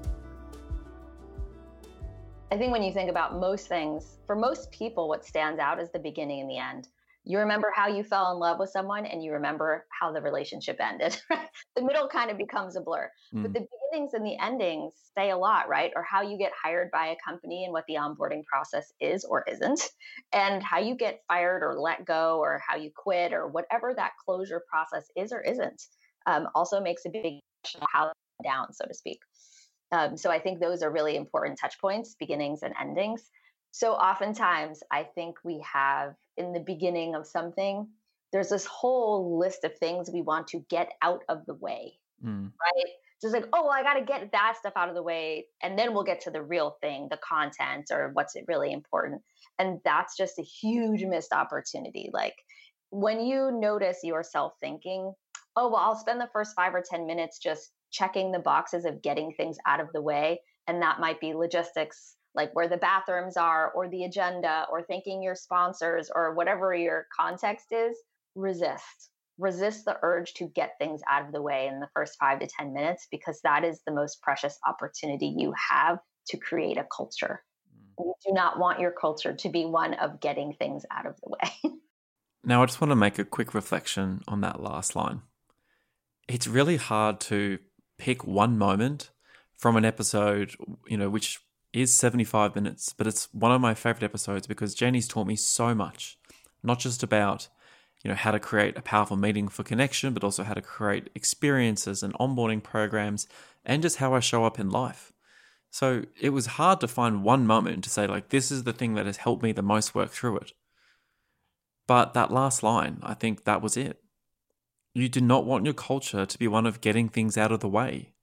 [2.51, 5.89] I think when you think about most things, for most people, what stands out is
[5.89, 6.89] the beginning and the end.
[7.23, 10.77] You remember how you fell in love with someone and you remember how the relationship
[10.79, 11.15] ended.
[11.75, 13.11] the middle kind of becomes a blur.
[13.33, 13.43] Mm.
[13.43, 15.91] But the beginnings and the endings say a lot, right?
[15.95, 19.43] Or how you get hired by a company and what the onboarding process is or
[19.47, 19.81] isn't,
[20.33, 24.13] and how you get fired or let go, or how you quit, or whatever that
[24.25, 25.83] closure process is or isn't,
[26.25, 27.39] um, also makes a big
[27.89, 28.11] how
[28.43, 29.19] down, so to speak.
[29.91, 33.29] Um, so I think those are really important touch points, beginnings and endings.
[33.71, 37.87] So oftentimes I think we have in the beginning of something,
[38.31, 42.45] there's this whole list of things we want to get out of the way, mm.
[42.45, 42.85] right?
[43.21, 45.45] Just like, oh, well, I got to get that stuff out of the way.
[45.61, 49.21] And then we'll get to the real thing, the content or what's really important.
[49.59, 52.09] And that's just a huge missed opportunity.
[52.11, 52.35] Like
[52.89, 55.13] when you notice yourself thinking,
[55.55, 59.01] oh, well, I'll spend the first five or 10 minutes just checking the boxes of
[59.01, 60.41] getting things out of the way.
[60.67, 65.21] And that might be logistics, like where the bathrooms are, or the agenda, or thanking
[65.21, 67.97] your sponsors, or whatever your context is.
[68.35, 69.09] Resist.
[69.37, 72.47] Resist the urge to get things out of the way in the first five to
[72.47, 77.43] 10 minutes because that is the most precious opportunity you have to create a culture.
[77.99, 78.05] Mm.
[78.05, 81.29] You do not want your culture to be one of getting things out of the
[81.29, 81.75] way.
[82.43, 85.21] now, I just want to make a quick reflection on that last line.
[86.27, 87.59] It's really hard to
[87.97, 89.11] pick one moment
[89.57, 90.55] from an episode,
[90.87, 91.39] you know, which
[91.73, 95.73] is 75 minutes, but it's one of my favorite episodes because Jenny's taught me so
[95.73, 96.17] much,
[96.63, 97.47] not just about
[98.03, 101.09] you know, how to create a powerful meeting for connection, but also how to create
[101.13, 103.27] experiences and onboarding programs,
[103.63, 105.13] and just how I show up in life.
[105.69, 108.95] So it was hard to find one moment to say, like, this is the thing
[108.95, 110.53] that has helped me the most work through it.
[111.87, 114.01] But that last line, I think that was it.
[114.93, 117.69] You do not want your culture to be one of getting things out of the
[117.69, 118.13] way.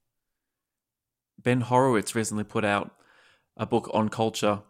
[1.41, 2.91] Ben Horowitz recently put out
[3.59, 4.61] a book on culture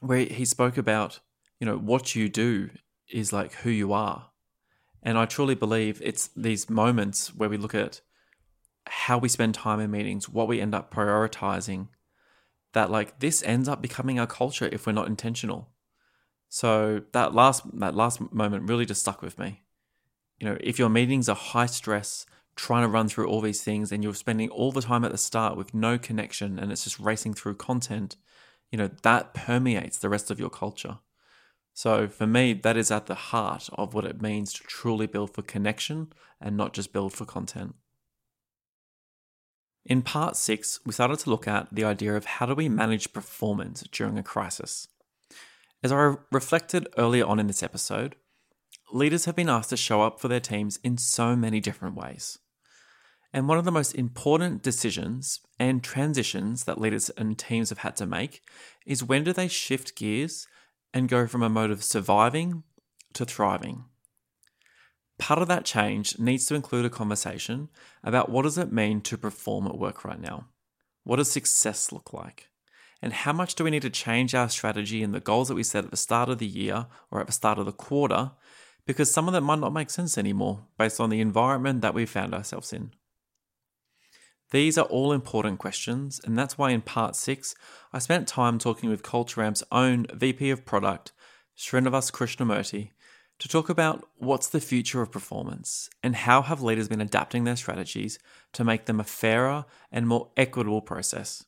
[0.00, 1.18] where he spoke about,
[1.58, 2.70] you know, what you do
[3.10, 4.30] is like who you are.
[5.02, 8.02] And I truly believe it's these moments where we look at
[8.86, 11.88] how we spend time in meetings, what we end up prioritizing,
[12.74, 15.70] that like this ends up becoming our culture if we're not intentional.
[16.48, 19.62] So that last that last moment really just stuck with me.
[20.38, 22.26] You know, if your meetings are high stress,
[22.58, 25.16] trying to run through all these things and you're spending all the time at the
[25.16, 28.16] start with no connection and it's just racing through content,
[28.72, 30.98] you know, that permeates the rest of your culture.
[31.72, 35.32] So for me, that is at the heart of what it means to truly build
[35.32, 37.76] for connection and not just build for content.
[39.86, 43.12] In part six, we started to look at the idea of how do we manage
[43.12, 44.88] performance during a crisis.
[45.80, 48.16] As I reflected earlier on in this episode,
[48.92, 52.38] leaders have been asked to show up for their teams in so many different ways.
[53.32, 57.96] And one of the most important decisions and transitions that leaders and teams have had
[57.96, 58.42] to make
[58.86, 60.46] is when do they shift gears
[60.94, 62.62] and go from a mode of surviving
[63.12, 63.84] to thriving.
[65.18, 67.68] Part of that change needs to include a conversation
[68.04, 70.46] about what does it mean to perform at work right now?
[71.04, 72.48] What does success look like?
[73.02, 75.62] And how much do we need to change our strategy and the goals that we
[75.62, 78.32] set at the start of the year or at the start of the quarter?
[78.86, 82.06] Because some of that might not make sense anymore based on the environment that we
[82.06, 82.92] found ourselves in.
[84.50, 87.54] These are all important questions, and that's why in part six,
[87.92, 91.12] I spent time talking with CultureAmp's own VP of Product,
[91.56, 92.90] Srinivas Krishnamurti,
[93.40, 97.56] to talk about what's the future of performance and how have leaders been adapting their
[97.56, 98.18] strategies
[98.54, 101.44] to make them a fairer and more equitable process.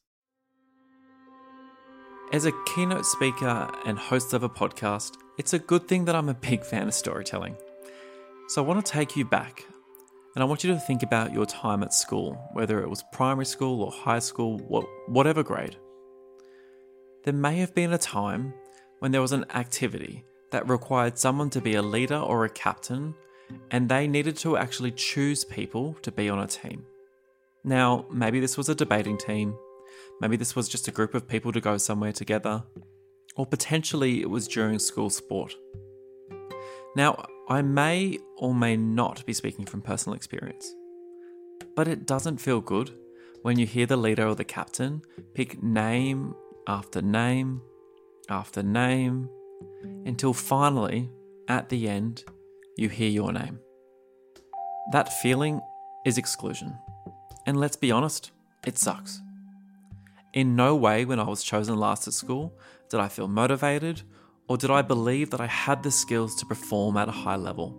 [2.32, 6.28] As a keynote speaker and host of a podcast, it's a good thing that I'm
[6.28, 7.56] a big fan of storytelling.
[8.48, 9.64] So I want to take you back
[10.34, 13.46] and I want you to think about your time at school, whether it was primary
[13.46, 14.58] school or high school,
[15.08, 15.76] whatever grade.
[17.24, 18.54] There may have been a time
[19.00, 23.14] when there was an activity that required someone to be a leader or a captain,
[23.70, 26.84] and they needed to actually choose people to be on a team.
[27.64, 29.54] Now, maybe this was a debating team,
[30.20, 32.62] maybe this was just a group of people to go somewhere together,
[33.36, 35.54] or potentially it was during school sport.
[36.96, 40.72] Now, I may or may not be speaking from personal experience,
[41.74, 42.92] but it doesn't feel good
[43.42, 45.02] when you hear the leader or the captain
[45.34, 46.32] pick name
[46.68, 47.60] after name
[48.28, 49.28] after name
[50.06, 51.10] until finally,
[51.48, 52.24] at the end,
[52.76, 53.58] you hear your name.
[54.92, 55.60] That feeling
[56.06, 56.78] is exclusion.
[57.46, 58.30] And let's be honest,
[58.64, 59.20] it sucks.
[60.32, 62.56] In no way, when I was chosen last at school,
[62.88, 64.02] did I feel motivated
[64.50, 67.78] or did I believe that I had the skills to perform at a high level?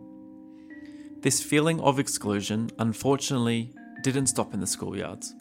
[1.20, 5.34] This feeling of exclusion, unfortunately, didn't stop in the schoolyards.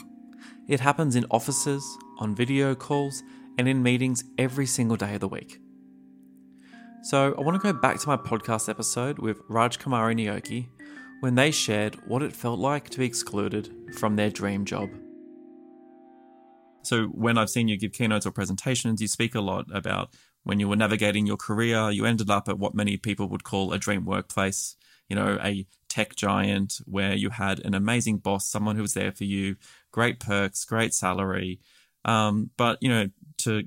[0.67, 1.87] It happens in offices,
[2.19, 3.23] on video calls,
[3.59, 5.61] and in meetings every single day of the week.
[7.05, 10.67] So, I want to go back to my podcast episode with Raj Kumari Neogy
[11.21, 14.91] when they shared what it felt like to be excluded from their dream job.
[16.83, 20.13] So, when I've seen you give keynotes or presentations, you speak a lot about
[20.45, 23.73] when you were navigating your career, you ended up at what many people would call
[23.73, 24.77] a dream workplace,
[25.09, 29.13] you know, a tech giant where you had an amazing boss, someone who was there
[29.13, 29.57] for you,
[29.91, 31.61] great perks, great salary.
[32.05, 33.65] Um, but, you know, to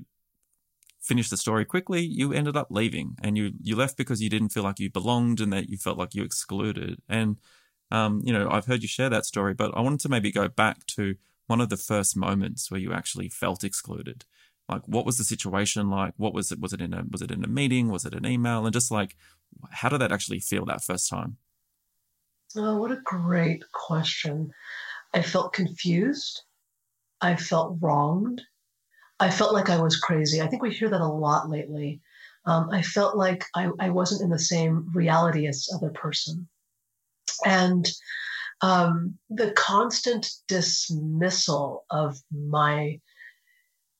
[1.00, 4.48] finish the story quickly, you ended up leaving and you, you left because you didn't
[4.48, 6.98] feel like you belonged and that you felt like you excluded.
[7.08, 7.38] And,
[7.90, 10.48] um, you know, I've heard you share that story, but I wanted to maybe go
[10.48, 11.14] back to
[11.46, 14.24] one of the first moments where you actually felt excluded
[14.68, 16.14] like what was the situation like?
[16.16, 17.90] What was it was it in a was it in a meeting?
[17.90, 18.64] Was it an email?
[18.64, 19.16] And just like
[19.70, 21.36] how did that actually feel that first time?
[22.56, 24.52] Oh what a great question.
[25.12, 26.42] I felt confused.
[27.20, 28.42] I felt wronged.
[29.20, 30.42] I felt like i was crazy.
[30.42, 32.00] I think we hear that a lot lately.
[32.46, 36.46] Um, i felt like I, I wasn't in the same reality as other person.
[37.44, 37.88] And
[38.60, 43.00] um, the constant dismissal of my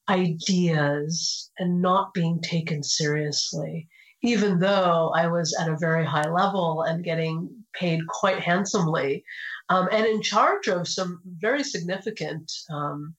[0.08, 3.88] ideas and not being taken seriously,
[4.22, 9.24] even though I was at a very high level and getting paid quite handsomely
[9.68, 13.14] um, and in charge of some very significant um,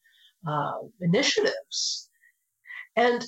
[0.47, 2.09] uh, initiatives.
[2.95, 3.25] And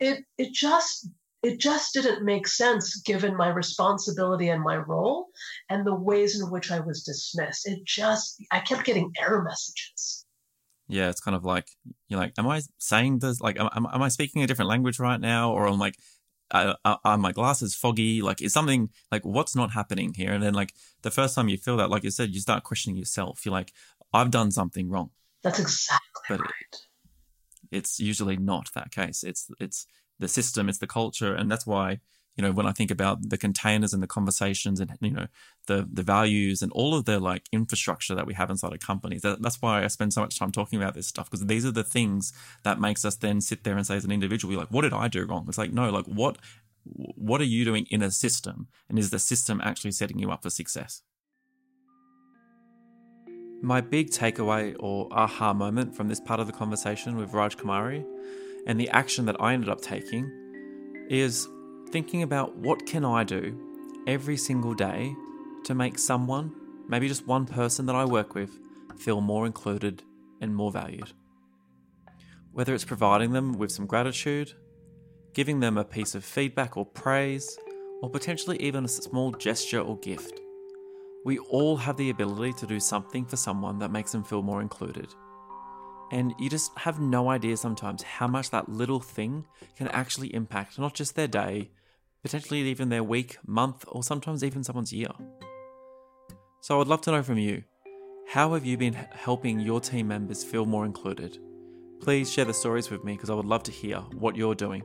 [0.00, 1.08] it, it just
[1.44, 5.28] it just didn't make sense given my responsibility and my role
[5.68, 7.68] and the ways in which I was dismissed.
[7.68, 10.23] It just, I kept getting error messages.
[10.88, 11.68] Yeah, it's kind of like
[12.08, 13.40] you're like, am I saying this?
[13.40, 15.96] Like, am, am I speaking a different language right now, or I'm like,
[16.50, 18.22] uh, are my glasses foggy?
[18.22, 20.32] Like, is something like what's not happening here?
[20.32, 20.72] And then, like,
[21.02, 23.44] the first time you feel that, like you said, you start questioning yourself.
[23.44, 23.72] You're like,
[24.12, 25.10] I've done something wrong.
[25.42, 26.50] That's exactly but right.
[26.72, 29.24] It, it's usually not that case.
[29.24, 29.86] It's it's
[30.18, 32.00] the system, it's the culture, and that's why
[32.36, 35.26] you know when I think about the containers and the conversations and you know
[35.66, 39.22] the the values and all of the like infrastructure that we have inside of companies.
[39.22, 41.70] That, that's why I spend so much time talking about this stuff because these are
[41.70, 42.32] the things
[42.64, 44.92] that makes us then sit there and say as an individual, we're like, what did
[44.92, 45.46] I do wrong?
[45.48, 46.38] It's like no, like what
[46.84, 50.42] what are you doing in a system, and is the system actually setting you up
[50.42, 51.02] for success?
[53.62, 58.04] My big takeaway or aha moment from this part of the conversation with Raj Kumari
[58.66, 60.30] and the action that I ended up taking
[61.08, 61.48] is
[61.94, 63.56] thinking about what can I do
[64.08, 65.14] every single day
[65.62, 66.52] to make someone,
[66.88, 68.50] maybe just one person that I work with,
[68.98, 70.02] feel more included
[70.40, 71.12] and more valued.
[72.50, 74.54] Whether it's providing them with some gratitude,
[75.34, 77.56] giving them a piece of feedback or praise,
[78.02, 80.40] or potentially even a small gesture or gift.
[81.24, 84.62] We all have the ability to do something for someone that makes them feel more
[84.62, 85.14] included.
[86.10, 90.76] And you just have no idea sometimes how much that little thing can actually impact
[90.76, 91.70] not just their day,
[92.24, 95.10] potentially even their week, month, or sometimes even someone's year.
[96.62, 97.64] So I'd love to know from you
[98.28, 101.36] how have you been helping your team members feel more included?
[102.00, 104.82] Please share the stories with me because I would love to hear what you're doing.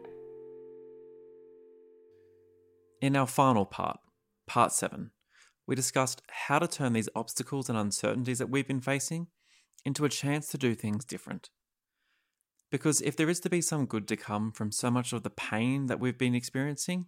[3.02, 4.00] In our final part,
[4.46, 5.12] part 7,
[5.66, 9.28] we discussed how to turn these obstacles and uncertainties that we've been facing
[9.86, 11.50] into a chance to do things different.
[12.70, 15.30] Because if there is to be some good to come from so much of the
[15.30, 17.06] pain that we've been experiencing,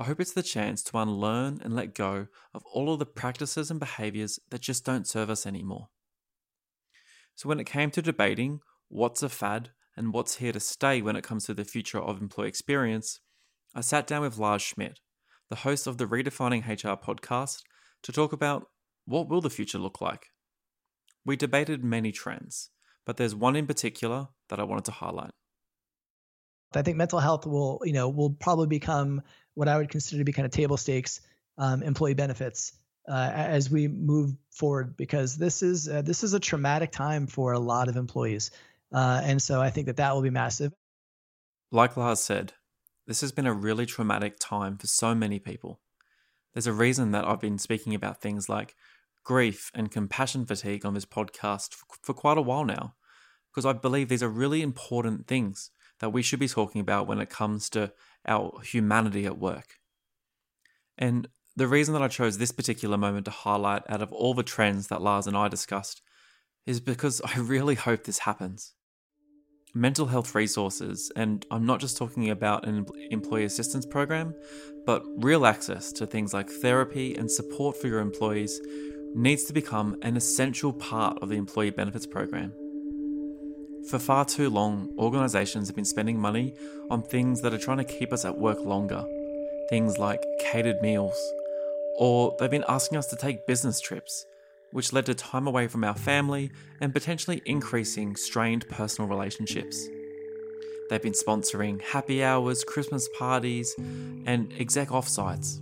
[0.00, 3.70] I hope it's the chance to unlearn and let go of all of the practices
[3.70, 5.90] and behaviors that just don't serve us anymore.
[7.34, 11.16] So, when it came to debating what's a fad and what's here to stay when
[11.16, 13.20] it comes to the future of employee experience,
[13.74, 15.00] I sat down with Lars Schmidt,
[15.50, 17.60] the host of the Redefining HR podcast,
[18.02, 18.68] to talk about
[19.04, 20.28] what will the future look like.
[21.26, 22.70] We debated many trends,
[23.04, 25.32] but there's one in particular that I wanted to highlight.
[26.74, 29.22] I think mental health will, you know, will probably become
[29.54, 31.20] what I would consider to be kind of table stakes
[31.58, 32.72] um, employee benefits
[33.08, 37.52] uh, as we move forward, because this is uh, this is a traumatic time for
[37.52, 38.50] a lot of employees,
[38.92, 40.72] uh, and so I think that that will be massive.
[41.72, 42.52] Like Lars said,
[43.06, 45.80] this has been a really traumatic time for so many people.
[46.54, 48.76] There's a reason that I've been speaking about things like
[49.24, 52.94] grief and compassion fatigue on this podcast for, for quite a while now,
[53.50, 57.20] because I believe these are really important things that we should be talking about when
[57.20, 57.92] it comes to
[58.26, 59.78] our humanity at work.
[60.98, 64.42] And the reason that I chose this particular moment to highlight out of all the
[64.42, 66.02] trends that Lars and I discussed
[66.66, 68.74] is because I really hope this happens.
[69.72, 74.34] Mental health resources, and I'm not just talking about an employee assistance program,
[74.84, 78.60] but real access to things like therapy and support for your employees
[79.14, 82.52] needs to become an essential part of the employee benefits program.
[83.88, 86.54] For far too long, organisations have been spending money
[86.90, 89.04] on things that are trying to keep us at work longer.
[89.68, 91.18] Things like catered meals.
[91.96, 94.26] Or they've been asking us to take business trips,
[94.70, 96.50] which led to time away from our family
[96.80, 99.88] and potentially increasing strained personal relationships.
[100.88, 105.60] They've been sponsoring happy hours, Christmas parties, and exec offsites.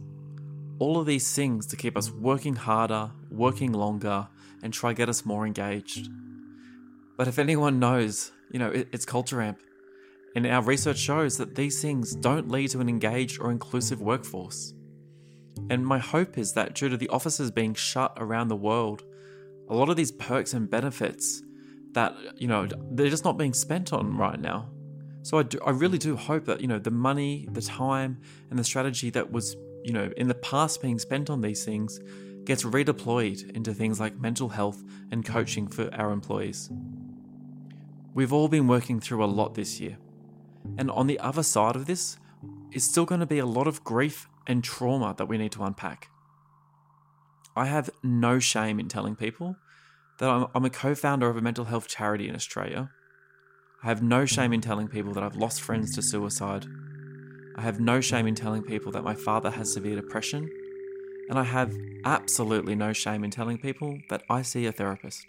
[0.78, 4.28] All of these things to keep us working harder, working longer,
[4.62, 6.08] and try get us more engaged.
[7.18, 9.60] But if anyone knows, you know, it's Culture Amp.
[10.36, 14.72] And our research shows that these things don't lead to an engaged or inclusive workforce.
[15.68, 19.02] And my hope is that due to the offices being shut around the world,
[19.68, 21.42] a lot of these perks and benefits
[21.92, 24.70] that, you know, they're just not being spent on right now.
[25.22, 28.58] So I, do, I really do hope that, you know, the money, the time, and
[28.58, 31.98] the strategy that was, you know, in the past being spent on these things
[32.44, 36.70] gets redeployed into things like mental health and coaching for our employees.
[38.18, 39.96] We've all been working through a lot this year.
[40.76, 42.16] And on the other side of this
[42.72, 45.62] is still going to be a lot of grief and trauma that we need to
[45.62, 46.08] unpack.
[47.54, 49.54] I have no shame in telling people
[50.18, 52.90] that I'm, I'm a co founder of a mental health charity in Australia.
[53.84, 56.66] I have no shame in telling people that I've lost friends to suicide.
[57.54, 60.50] I have no shame in telling people that my father has severe depression.
[61.30, 61.72] And I have
[62.04, 65.24] absolutely no shame in telling people that I see a therapist.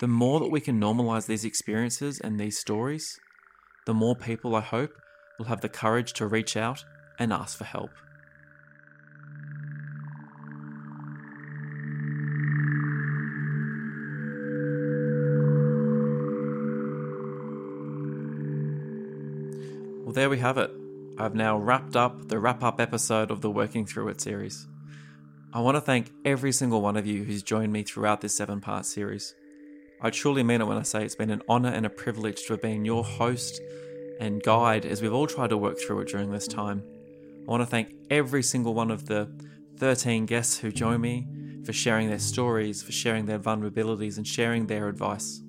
[0.00, 3.20] The more that we can normalize these experiences and these stories,
[3.86, 4.90] the more people I hope
[5.38, 6.84] will have the courage to reach out
[7.18, 7.90] and ask for help.
[20.04, 20.72] Well, there we have it.
[21.18, 24.66] I've now wrapped up the wrap up episode of the Working Through It series.
[25.52, 28.60] I want to thank every single one of you who's joined me throughout this seven
[28.60, 29.36] part series.
[30.04, 32.52] I truly mean it when I say it's been an honour and a privilege to
[32.52, 33.62] have been your host
[34.20, 36.84] and guide as we've all tried to work through it during this time.
[37.48, 39.30] I want to thank every single one of the
[39.78, 41.26] 13 guests who join me
[41.64, 45.40] for sharing their stories, for sharing their vulnerabilities, and sharing their advice.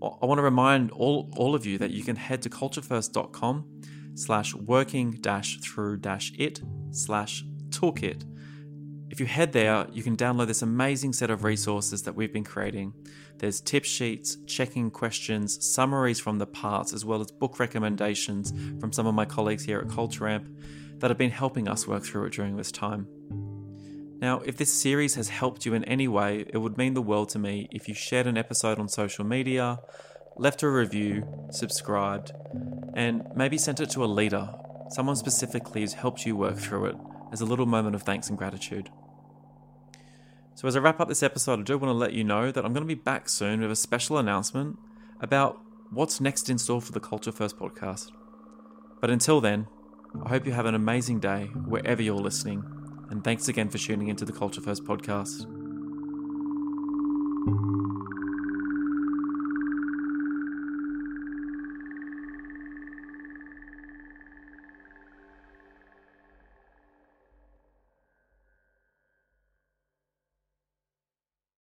[0.00, 3.82] I want to remind all, all of you that you can head to culturefirst.com
[4.14, 6.62] slash working dash through dash it
[6.92, 8.24] slash toolkit.
[9.18, 12.44] If you head there, you can download this amazing set of resources that we've been
[12.44, 12.92] creating.
[13.38, 18.92] There's tip sheets, checking questions, summaries from the parts, as well as book recommendations from
[18.92, 20.48] some of my colleagues here at Culture Amp
[20.98, 23.08] that have been helping us work through it during this time.
[24.20, 27.30] Now, if this series has helped you in any way, it would mean the world
[27.30, 29.80] to me if you shared an episode on social media,
[30.36, 32.30] left a review, subscribed,
[32.94, 34.54] and maybe sent it to a leader,
[34.90, 36.96] someone specifically who's helped you work through it,
[37.32, 38.88] as a little moment of thanks and gratitude.
[40.58, 42.64] So, as I wrap up this episode, I do want to let you know that
[42.64, 44.76] I'm going to be back soon with a special announcement
[45.20, 45.60] about
[45.92, 48.10] what's next in store for the Culture First podcast.
[49.00, 49.68] But until then,
[50.20, 52.64] I hope you have an amazing day wherever you're listening
[53.08, 55.46] and thanks again for tuning into the Culture First podcast.